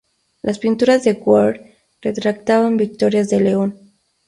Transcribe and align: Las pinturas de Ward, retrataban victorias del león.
Las 0.41 0.57
pinturas 0.57 1.03
de 1.03 1.11
Ward, 1.13 1.61
retrataban 2.01 2.75
victorias 2.75 3.29
del 3.29 3.43
león. 3.43 3.77